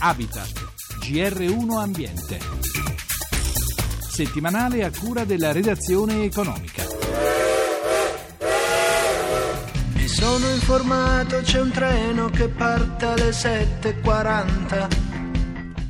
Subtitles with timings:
[0.00, 0.52] Habitat,
[1.00, 2.38] GR1 Ambiente.
[4.08, 6.84] Settimanale a cura della redazione economica.
[9.94, 15.07] Mi sono informato, c'è un treno che parte alle 7.40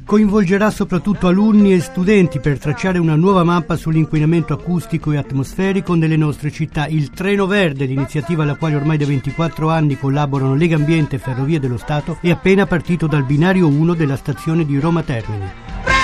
[0.09, 6.17] coinvolgerà soprattutto alunni e studenti per tracciare una nuova mappa sull'inquinamento acustico e atmosferico nelle
[6.17, 6.87] nostre città.
[6.87, 11.61] Il Treno Verde, l'iniziativa alla quale ormai da 24 anni collaborano Lega Ambiente e Ferrovie
[11.61, 15.98] dello Stato, è appena partito dal binario 1 della stazione di Roma Termini.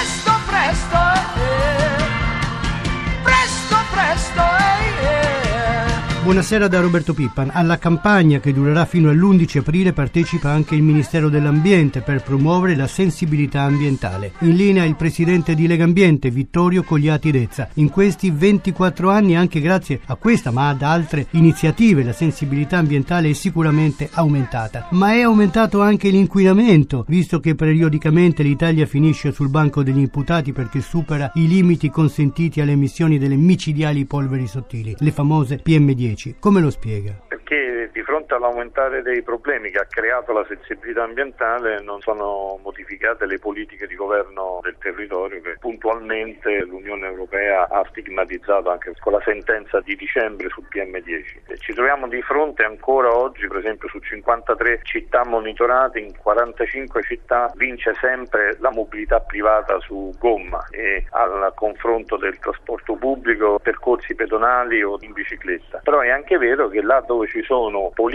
[6.24, 7.50] Buonasera da Roberto Pippan.
[7.52, 12.86] Alla campagna che durerà fino all'11 aprile partecipa anche il Ministero dell'Ambiente per promuovere la
[12.86, 14.32] sensibilità ambientale.
[14.40, 17.68] In linea il presidente di Legambiente, Vittorio Cogliati Rezza.
[17.74, 23.28] In questi 24 anni, anche grazie a questa ma ad altre iniziative, la sensibilità ambientale
[23.28, 24.88] è sicuramente aumentata.
[24.92, 30.80] Ma è aumentato anche l'inquinamento, visto che periodicamente l'Italia finisce sul banco degli imputati perché
[30.80, 36.12] supera i limiti consentiti alle emissioni delle micidiali polveri sottili, le famose PM10.
[36.38, 37.20] Come lo spiega?
[38.24, 43.86] Fronte all'aumentare dei problemi che ha creato la sensibilità ambientale non sono modificate le politiche
[43.86, 49.94] di governo del territorio che puntualmente l'Unione Europea ha stigmatizzato anche con la sentenza di
[49.96, 51.58] dicembre sul PM10.
[51.58, 57.52] Ci troviamo di fronte ancora oggi, per esempio su 53 città monitorate, in 45 città
[57.56, 64.82] vince sempre la mobilità privata su gomma e al confronto del trasporto pubblico, percorsi pedonali
[64.82, 65.80] o in bicicletta.
[65.82, 68.13] Però è anche vero che là dove ci sono politiche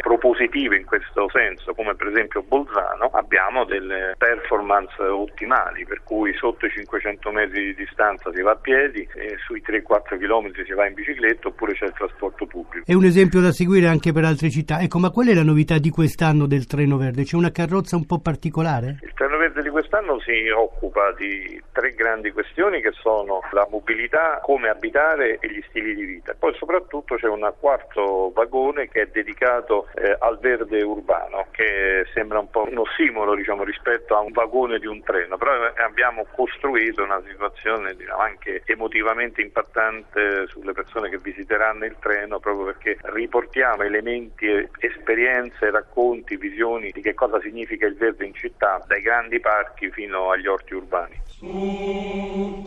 [0.00, 6.66] propositive in questo senso, come per esempio Bolzano, abbiamo delle performance ottimali, per cui sotto
[6.66, 10.86] i 500 metri di distanza si va a piedi e sui 3-4 km si va
[10.86, 12.84] in bicicletta oppure c'è il trasporto pubblico.
[12.86, 14.80] È un esempio da seguire anche per altre città.
[14.80, 17.24] Ecco, ma qual è la novità di quest'anno del Treno Verde?
[17.24, 18.98] C'è una carrozza un po' particolare?
[19.02, 24.40] Il Treno Verde di quest'anno si occupa di tre grandi questioni che sono la mobilità,
[24.42, 26.34] come abitare e gli stili di vita.
[26.38, 29.33] Poi soprattutto c'è un quarto vagone che è dedicato
[29.94, 34.78] eh, al verde urbano, che sembra un po' un ossimolo diciamo, rispetto a un vagone
[34.78, 41.18] di un treno, però abbiamo costruito una situazione diciamo, anche emotivamente impattante sulle persone che
[41.18, 44.46] visiteranno il treno proprio perché riportiamo elementi,
[44.78, 50.30] esperienze, racconti, visioni di che cosa significa il verde in città, dai grandi parchi fino
[50.30, 51.20] agli orti urbani.
[51.26, 52.66] Su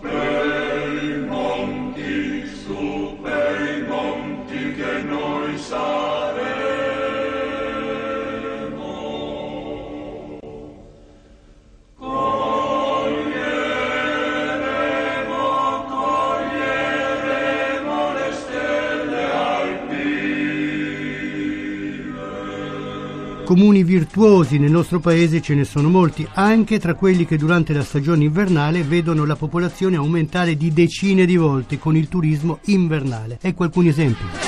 [23.47, 27.81] Comuni virtuosi nel nostro paese ce ne sono molti, anche tra quelli che durante la
[27.81, 33.39] stagione invernale vedono la popolazione aumentare di decine di volte con il turismo invernale.
[33.41, 34.46] Ecco alcuni esempi.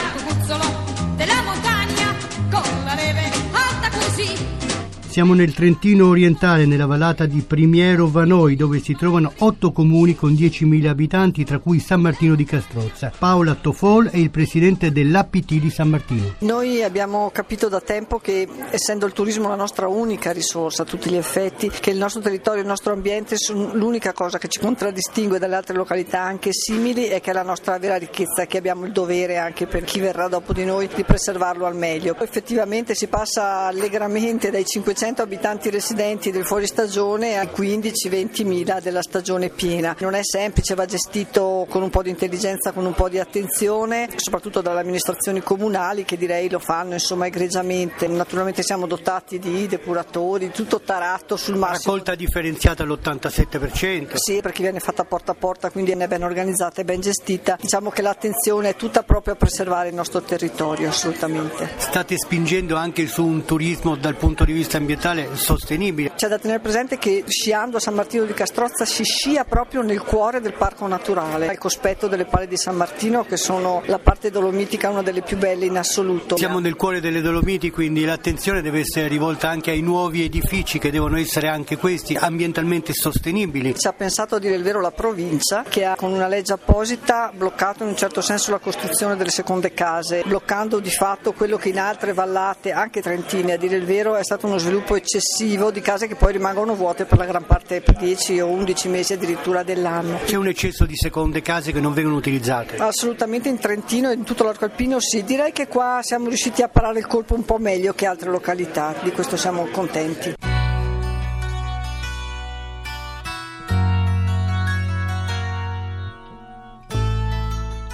[5.19, 10.31] Siamo nel Trentino orientale, nella vallata di Primiero Vanoi, dove si trovano otto comuni con
[10.31, 13.11] 10.000 abitanti, tra cui San Martino di Castrozza.
[13.19, 16.35] Paola Tofol è il presidente dell'APT di San Martino.
[16.39, 21.09] Noi abbiamo capito da tempo che, essendo il turismo la nostra unica risorsa a tutti
[21.09, 24.61] gli effetti, che il nostro territorio e il nostro ambiente sono l'unica cosa che ci
[24.61, 28.85] contraddistingue dalle altre località anche simili e che è la nostra vera ricchezza, che abbiamo
[28.85, 32.15] il dovere anche per chi verrà dopo di noi di preservarlo al meglio.
[32.17, 39.01] Effettivamente si passa allegramente dai 500 100 abitanti residenti del fuoristagione a 15-20 mila della
[39.01, 39.95] stagione piena.
[40.01, 44.07] Non è semplice, va gestito con un po' di intelligenza, con un po' di attenzione,
[44.17, 48.07] soprattutto dalle amministrazioni comunali che direi lo fanno insomma egregiamente.
[48.07, 51.91] Naturalmente siamo dotati di depuratori, tutto tarato sul massimo.
[51.95, 54.13] Raccolta differenziata all'87%.
[54.13, 57.57] Sì, perché viene fatta porta a porta, quindi è ben organizzata e ben gestita.
[57.59, 61.67] Diciamo che l'attenzione è tutta proprio a preservare il nostro territorio, assolutamente.
[61.77, 66.13] State spingendo anche su un turismo dal punto di vista ambientale ambientale sostenibile.
[66.15, 70.01] C'è da tenere presente che sciando a San Martino di Castrozza si scia proprio nel
[70.01, 74.31] cuore del parco naturale, al cospetto delle Palle di San Martino che sono la parte
[74.31, 76.37] dolomitica una delle più belle in assoluto.
[76.37, 80.89] Siamo nel cuore delle Dolomiti, quindi l'attenzione deve essere rivolta anche ai nuovi edifici che
[80.89, 83.75] devono essere anche questi ambientalmente sostenibili.
[83.77, 87.31] Ci ha pensato a dire il vero la provincia che ha con una legge apposita
[87.35, 91.69] bloccato in un certo senso la costruzione delle seconde case, bloccando di fatto quello che
[91.69, 95.71] in altre vallate, anche trentine a dire il vero, è stato uno sviluppo sviluppo eccessivo
[95.71, 99.13] di case che poi rimangono vuote per la gran parte per 10 o 11 mesi
[99.13, 100.19] addirittura dell'anno.
[100.25, 102.77] C'è un eccesso di seconde case che non vengono utilizzate?
[102.77, 106.69] Assolutamente in Trentino e in tutto l'arco alpino sì, direi che qua siamo riusciti a
[106.69, 110.35] parare il colpo un po' meglio che altre località, di questo siamo contenti.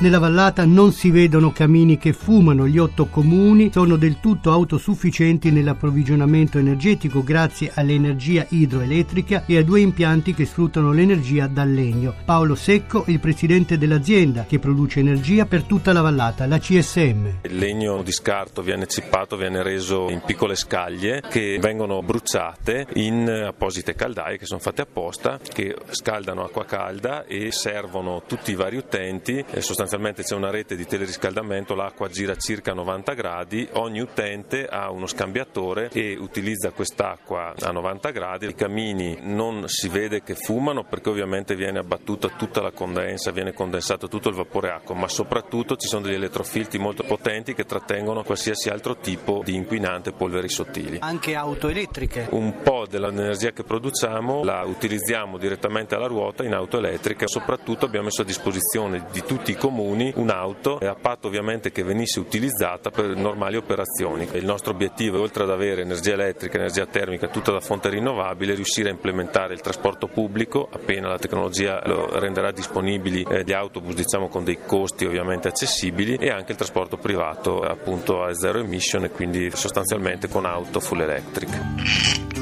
[0.05, 5.49] Nella vallata non si vedono camini che fumano, gli otto comuni sono del tutto autosufficienti
[5.49, 12.13] nell'approvvigionamento energetico grazie all'energia idroelettrica e a due impianti che sfruttano l'energia dal legno.
[12.23, 17.39] Paolo Secco, il presidente dell'azienda che produce energia per tutta la vallata, la CSM.
[17.41, 23.27] Il legno di scarto viene cippato, viene reso in piccole scaglie che vengono bruciate in
[23.27, 28.77] apposite caldaie che sono fatte apposta, che scaldano acqua calda e servono tutti i vari
[28.77, 29.43] utenti.
[29.49, 29.61] E
[29.95, 35.05] sostanzialmente c'è una rete di teleriscaldamento, l'acqua gira circa 90 gradi, ogni utente ha uno
[35.05, 38.47] scambiatore e utilizza quest'acqua a 90 gradi.
[38.47, 43.53] I camini non si vede che fumano perché ovviamente viene abbattuta tutta la condensa, viene
[43.53, 48.23] condensato tutto il vapore acqua, ma soprattutto ci sono degli elettrofiltri molto potenti che trattengono
[48.23, 50.97] qualsiasi altro tipo di inquinante polveri sottili.
[51.01, 52.27] Anche auto elettriche?
[52.31, 58.05] Un po' dell'energia che produciamo la utilizziamo direttamente alla ruota in auto elettriche, soprattutto abbiamo
[58.05, 63.15] messo a disposizione di tutti i comuni un'auto a patto ovviamente che venisse utilizzata per
[63.15, 64.27] normali operazioni.
[64.33, 68.53] Il nostro obiettivo è oltre ad avere energia elettrica, energia termica tutta da fonte rinnovabile,
[68.53, 73.95] riuscire a implementare il trasporto pubblico appena la tecnologia lo renderà disponibili eh, di autobus
[73.95, 79.03] diciamo con dei costi ovviamente accessibili e anche il trasporto privato appunto a zero emission
[79.05, 82.34] e quindi sostanzialmente con auto full electric.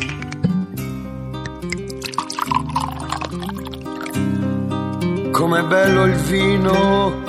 [5.53, 7.21] Com'è bello il vino.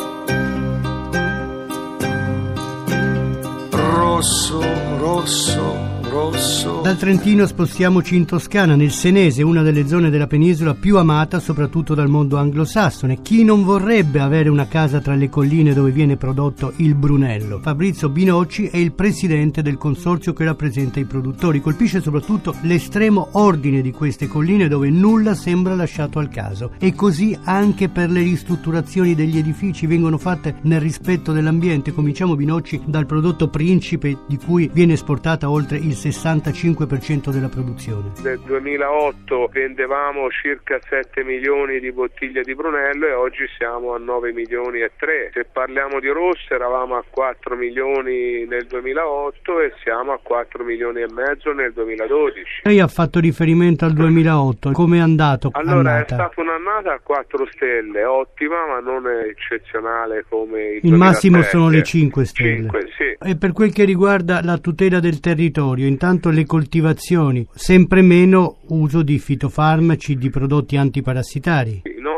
[3.70, 4.64] Rosso,
[4.96, 6.80] rosso, rosso.
[6.80, 11.94] Dal Trentino spostiamoci in Toscana, nel Senese, una delle zone della penisola più amata soprattutto
[11.94, 13.20] dal mondo anglosassone.
[13.20, 17.58] Chi non vorrebbe avere una casa tra le colline dove viene prodotto il Brunello?
[17.60, 21.60] Fabrizio Binocci è il presidente del consorzio che rappresenta i produttori.
[21.60, 26.70] Colpisce soprattutto l'estremo ordine di queste colline dove nulla sembra lasciato al caso.
[26.78, 31.92] E così anche per le ristrutturazioni degli edifici vengono fatte nel rispetto dell'ambiente.
[31.92, 38.12] Cominciamo Binocci dal prodotto principe di cui viene esportata oltre il 65% della produzione.
[38.22, 44.32] Nel 2008 vendevamo circa 7 milioni di bottiglie di Brunello e oggi siamo a 9
[44.32, 45.30] milioni e 3.
[45.32, 51.02] Se parliamo di rosse eravamo a 4 milioni nel 2008 e siamo a 4 milioni
[51.02, 52.62] e mezzo nel 2012.
[52.64, 55.50] Lei ha fatto riferimento al 2008, come è andato?
[55.52, 56.14] Allora annata?
[56.14, 61.50] è stata un'annata a 4 stelle, ottima ma non eccezionale come il Il massimo 2007.
[61.50, 62.54] sono le 5 stelle.
[62.56, 63.28] 5, sì.
[63.28, 69.02] E per quel che riguarda la tutela del territorio, intanto le coltivazioni, sempre meno uso
[69.02, 71.82] di fitofarmaci, di prodotti antiparassitari.
[71.84, 72.13] Nostri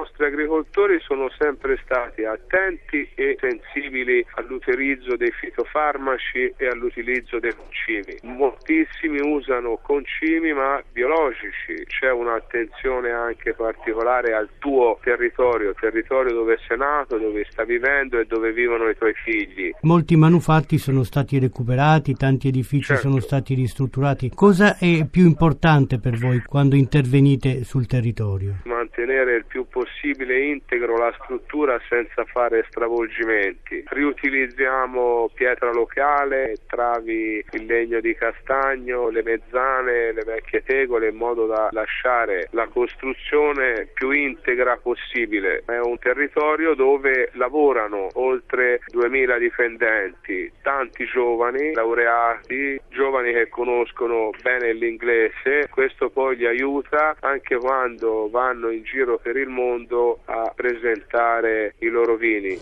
[0.46, 8.16] agricoltori sono sempre stati attenti e sensibili all'utilizzo dei fitofarmaci e all'utilizzo dei concimi.
[8.22, 16.78] Moltissimi usano concimi ma biologici, c'è un'attenzione anche particolare al tuo territorio, territorio dove sei
[16.78, 19.72] nato, dove stai vivendo e dove vivono i tuoi figli.
[19.82, 23.02] Molti manufatti sono stati recuperati, tanti edifici Certo.
[23.08, 24.30] sono stati ristrutturati.
[24.32, 28.60] Cosa è più importante per voi quando intervenite sul territorio?
[29.06, 33.84] mantenere il più possibile integro la struttura senza fare stravolgimenti.
[33.86, 41.46] Riutilizziamo pietra locale, travi in legno di castagno, le mezzane, le vecchie tegole in modo
[41.46, 45.62] da lasciare la costruzione più integra possibile.
[45.66, 54.72] È un territorio dove lavorano oltre 2000 dipendenti, tanti giovani laureati, giovani che conoscono bene
[54.72, 61.74] l'inglese, questo poi li aiuta anche quando vanno in giro per il mondo a presentare
[61.78, 62.58] i loro vini.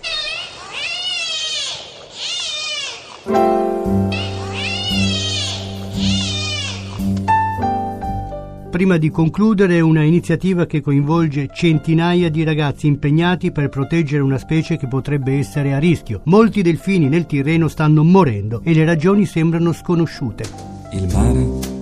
[8.70, 14.76] Prima di concludere, una iniziativa che coinvolge centinaia di ragazzi impegnati per proteggere una specie
[14.76, 16.22] che potrebbe essere a rischio.
[16.24, 20.44] Molti delfini nel Tirreno stanno morendo e le ragioni sembrano sconosciute.
[20.92, 21.72] Il mare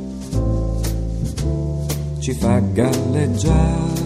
[2.21, 4.02] ci fa galleggiare.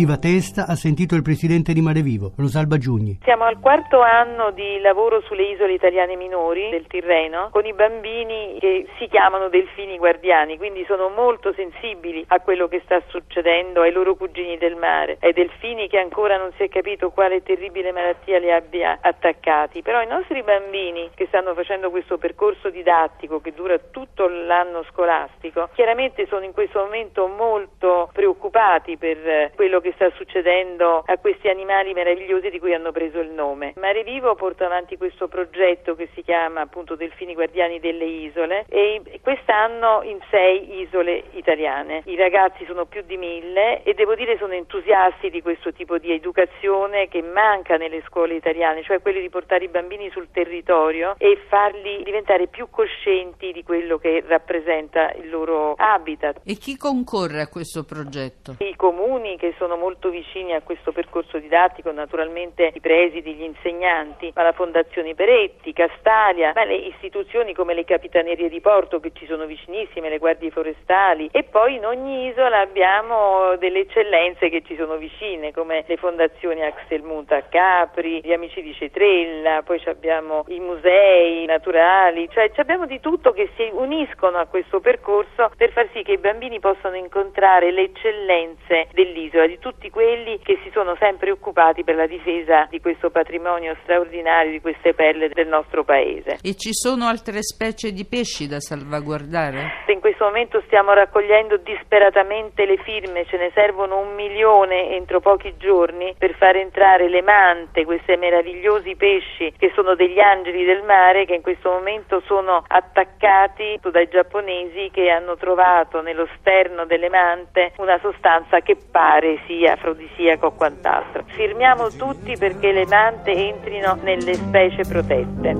[0.00, 3.18] Viva Testa ha sentito il presidente di Mare Vivo, Rosalba Giugni.
[3.22, 8.56] Siamo al quarto anno di lavoro sulle isole italiane minori del Tirreno con i bambini
[8.58, 13.92] che si chiamano delfini guardiani, quindi sono molto sensibili a quello che sta succedendo ai
[13.92, 18.38] loro cugini del mare, ai delfini che ancora non si è capito quale terribile malattia
[18.38, 19.82] li abbia attaccati.
[19.82, 25.68] Però i nostri bambini che stanno facendo questo percorso didattico che dura tutto l'anno scolastico,
[25.74, 31.18] chiaramente sono in questo momento molto preoccupati per eh, quello che che sta succedendo a
[31.18, 33.74] questi animali meravigliosi di cui hanno preso il nome.
[33.76, 39.02] Mare Vivo porta avanti questo progetto che si chiama appunto Delfini Guardiani delle Isole e
[39.22, 42.02] quest'anno in sei isole italiane.
[42.06, 46.12] I ragazzi sono più di mille e devo dire sono entusiasti di questo tipo di
[46.12, 51.38] educazione che manca nelle scuole italiane, cioè quelli di portare i bambini sul territorio e
[51.48, 56.40] farli diventare più coscienti di quello che rappresenta il loro habitat.
[56.44, 58.56] E chi concorre a questo progetto?
[58.58, 64.30] I comuni che sono molto vicini a questo percorso didattico, naturalmente i presidi, gli insegnanti,
[64.34, 69.24] ma la Fondazione Peretti, Castalia, ma le istituzioni come le capitanerie di porto che ci
[69.24, 71.30] sono vicinissime, le guardie forestali.
[71.32, 76.62] E poi in ogni isola abbiamo delle eccellenze che ci sono vicine come le fondazioni
[76.62, 82.84] Axel Munt a Capri, gli amici di Cetrella, poi abbiamo i musei naturali, cioè abbiamo
[82.84, 86.96] di tutto che si uniscono a questo percorso per far sì che i bambini possano
[86.96, 92.66] incontrare le eccellenze dell'isola, di tutti quelli che si sono sempre occupati per la difesa
[92.68, 96.38] di questo patrimonio straordinario, di queste perle del nostro paese.
[96.42, 99.84] E ci sono altre specie di pesci da salvaguardare?
[99.86, 105.54] In questo momento stiamo raccogliendo disperatamente le firme, ce ne servono un milione entro pochi
[105.58, 111.26] giorni per far entrare le mante, questi meravigliosi pesci che sono degli angeli del mare
[111.26, 117.72] che in questo momento sono attaccati dai giapponesi che hanno trovato nello sterno delle mante
[117.76, 121.24] una sostanza che pare sia afrodisiaca o quant'altro.
[121.34, 125.56] Firmiamo tutti perché le mante entrino nelle specie protette.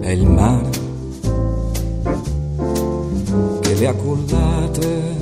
[0.00, 0.70] È il mare
[3.60, 5.16] che le ha cullate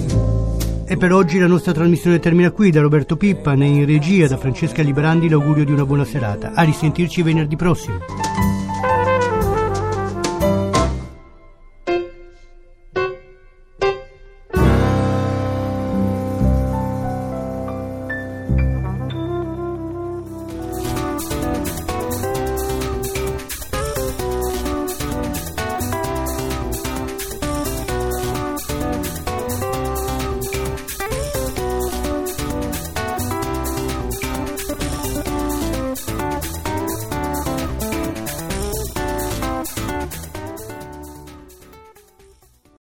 [0.89, 2.71] e per oggi la nostra trasmissione termina qui.
[2.71, 6.53] Da Roberto Pippa, e in regia da Francesca Librandi l'augurio di una buona serata.
[6.55, 7.99] A risentirci venerdì prossimo.